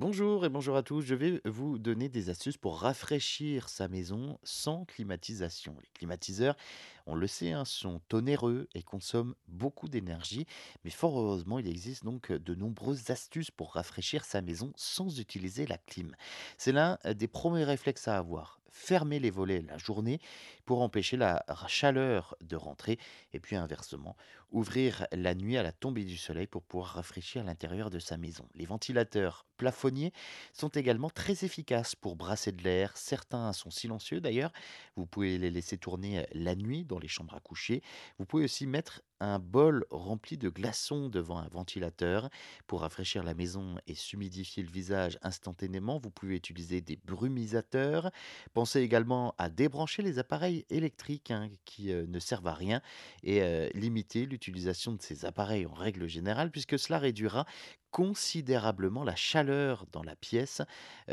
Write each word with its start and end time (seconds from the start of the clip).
Bonjour 0.00 0.46
et 0.46 0.48
bonjour 0.48 0.76
à 0.76 0.82
tous. 0.82 1.02
Je 1.02 1.14
vais 1.14 1.42
vous 1.44 1.78
donner 1.78 2.08
des 2.08 2.30
astuces 2.30 2.56
pour 2.56 2.80
rafraîchir 2.80 3.68
sa 3.68 3.86
maison 3.86 4.38
sans 4.42 4.86
climatisation. 4.86 5.76
Les 5.78 5.90
climatiseurs, 5.92 6.56
on 7.04 7.14
le 7.14 7.26
sait, 7.26 7.52
hein, 7.52 7.66
sont 7.66 8.00
onéreux 8.14 8.66
et 8.74 8.82
consomment 8.82 9.34
beaucoup 9.46 9.90
d'énergie, 9.90 10.46
mais 10.84 10.90
fort 10.90 11.20
heureusement, 11.20 11.58
il 11.58 11.68
existe 11.68 12.02
donc 12.04 12.32
de 12.32 12.54
nombreuses 12.54 13.10
astuces 13.10 13.50
pour 13.50 13.74
rafraîchir 13.74 14.24
sa 14.24 14.40
maison 14.40 14.72
sans 14.74 15.20
utiliser 15.20 15.66
la 15.66 15.76
clim. 15.76 16.16
C'est 16.56 16.72
l'un 16.72 16.98
des 17.04 17.28
premiers 17.28 17.64
réflexes 17.64 18.08
à 18.08 18.16
avoir. 18.16 18.59
Fermer 18.70 19.18
les 19.18 19.30
volets 19.30 19.62
la 19.62 19.78
journée 19.78 20.20
pour 20.64 20.82
empêcher 20.82 21.16
la 21.16 21.44
chaleur 21.66 22.36
de 22.40 22.56
rentrer 22.56 22.98
et 23.32 23.40
puis 23.40 23.56
inversement, 23.56 24.16
ouvrir 24.50 25.06
la 25.12 25.34
nuit 25.34 25.56
à 25.56 25.62
la 25.62 25.72
tombée 25.72 26.04
du 26.04 26.16
soleil 26.16 26.46
pour 26.46 26.62
pouvoir 26.62 26.90
rafraîchir 26.94 27.44
l'intérieur 27.44 27.90
de 27.90 27.98
sa 27.98 28.16
maison. 28.16 28.48
Les 28.54 28.66
ventilateurs 28.66 29.46
plafonniers 29.56 30.12
sont 30.52 30.68
également 30.68 31.10
très 31.10 31.44
efficaces 31.44 31.94
pour 31.94 32.16
brasser 32.16 32.52
de 32.52 32.62
l'air. 32.62 32.96
Certains 32.96 33.52
sont 33.52 33.70
silencieux 33.70 34.20
d'ailleurs. 34.20 34.52
Vous 34.96 35.06
pouvez 35.06 35.38
les 35.38 35.50
laisser 35.50 35.78
tourner 35.78 36.26
la 36.32 36.54
nuit 36.54 36.84
dans 36.84 36.98
les 36.98 37.08
chambres 37.08 37.34
à 37.34 37.40
coucher. 37.40 37.82
Vous 38.18 38.24
pouvez 38.24 38.44
aussi 38.44 38.66
mettre 38.66 39.02
un 39.20 39.38
bol 39.38 39.84
rempli 39.90 40.36
de 40.36 40.48
glaçons 40.48 41.08
devant 41.08 41.38
un 41.38 41.48
ventilateur 41.48 42.30
pour 42.66 42.80
rafraîchir 42.80 43.22
la 43.22 43.34
maison 43.34 43.76
et 43.86 43.94
s'humidifier 43.94 44.62
le 44.62 44.70
visage 44.70 45.18
instantanément. 45.22 45.98
Vous 45.98 46.10
pouvez 46.10 46.36
utiliser 46.36 46.80
des 46.80 46.96
brumisateurs. 46.96 48.10
Pensez 48.54 48.80
également 48.80 49.34
à 49.38 49.48
débrancher 49.50 50.02
les 50.02 50.18
appareils 50.18 50.64
électriques 50.70 51.30
hein, 51.30 51.48
qui 51.64 51.92
euh, 51.92 52.06
ne 52.06 52.18
servent 52.18 52.48
à 52.48 52.54
rien 52.54 52.80
et 53.22 53.42
euh, 53.42 53.68
limiter 53.74 54.26
l'utilisation 54.26 54.92
de 54.92 55.02
ces 55.02 55.24
appareils 55.24 55.66
en 55.66 55.74
règle 55.74 56.06
générale 56.08 56.50
puisque 56.50 56.78
cela 56.78 56.98
réduira 56.98 57.46
considérablement 57.90 59.04
la 59.04 59.16
chaleur 59.16 59.86
dans 59.92 60.02
la 60.02 60.16
pièce. 60.16 60.62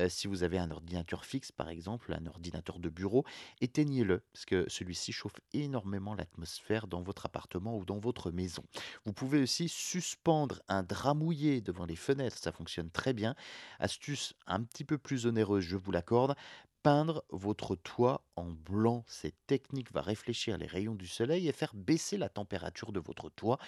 Si 0.09 0.27
vous 0.27 0.43
avez 0.43 0.57
un 0.57 0.71
ordinateur 0.71 1.25
fixe, 1.25 1.51
par 1.51 1.69
exemple, 1.69 2.13
un 2.13 2.25
ordinateur 2.27 2.79
de 2.79 2.89
bureau, 2.89 3.25
éteignez-le 3.61 4.23
parce 4.33 4.45
que 4.45 4.65
celui-ci 4.69 5.11
chauffe 5.11 5.39
énormément 5.53 6.13
l'atmosphère 6.13 6.87
dans 6.87 7.01
votre 7.01 7.25
appartement 7.25 7.77
ou 7.77 7.85
dans 7.85 7.99
votre 7.99 8.31
maison. 8.31 8.63
Vous 9.05 9.13
pouvez 9.13 9.41
aussi 9.41 9.69
suspendre 9.69 10.61
un 10.67 10.83
drap 10.83 11.13
mouillé 11.13 11.61
devant 11.61 11.85
les 11.85 11.95
fenêtres, 11.95 12.37
ça 12.37 12.51
fonctionne 12.51 12.91
très 12.91 13.13
bien. 13.13 13.35
Astuce 13.79 14.33
un 14.45 14.61
petit 14.63 14.83
peu 14.83 14.97
plus 14.97 15.25
onéreuse, 15.25 15.63
je 15.63 15.77
vous 15.77 15.91
l'accorde, 15.91 16.35
peindre 16.83 17.23
votre 17.29 17.75
toit 17.75 18.21
en 18.35 18.45
blanc. 18.45 19.03
Cette 19.07 19.35
technique 19.47 19.91
va 19.91 20.01
réfléchir 20.01 20.57
les 20.57 20.67
rayons 20.67 20.95
du 20.95 21.07
soleil 21.07 21.47
et 21.47 21.51
faire 21.51 21.73
baisser 21.73 22.17
la 22.17 22.29
température 22.29 22.91
de 22.91 22.99
votre 22.99 23.29
toit. 23.29 23.59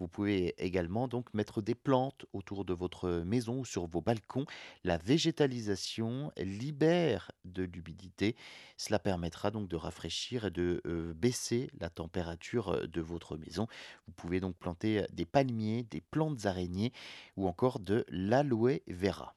Vous 0.00 0.08
pouvez 0.08 0.54
également 0.58 1.08
donc 1.08 1.32
mettre 1.34 1.62
des 1.62 1.74
plantes 1.74 2.26
autour 2.32 2.64
de 2.64 2.74
votre 2.74 3.22
maison 3.24 3.60
ou 3.60 3.64
sur 3.64 3.86
vos 3.86 4.00
balcons. 4.00 4.46
La 4.82 4.98
végétalisation 4.98 6.32
libère 6.36 7.30
de 7.44 7.64
l'humidité. 7.64 8.36
Cela 8.76 8.98
permettra 8.98 9.50
donc 9.50 9.68
de 9.68 9.76
rafraîchir 9.76 10.46
et 10.46 10.50
de 10.50 10.82
euh, 10.86 11.14
baisser 11.14 11.70
la 11.78 11.90
température 11.90 12.70
euh, 12.70 12.86
de 12.86 13.00
votre 13.00 13.36
maison. 13.36 13.66
Vous 14.06 14.12
pouvez 14.14 14.40
donc 14.40 14.56
planter 14.56 15.04
des 15.12 15.26
palmiers, 15.26 15.84
des 15.84 16.00
plantes 16.00 16.46
araignées 16.46 16.92
ou 17.36 17.46
encore 17.46 17.78
de 17.78 18.04
l'aloe 18.08 18.80
vera. 18.88 19.34